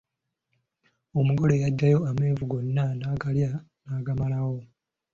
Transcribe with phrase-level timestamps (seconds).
[1.19, 3.51] Omugole yajjayo amenvu gonna n'agaalya
[3.85, 4.59] n'agamalawo.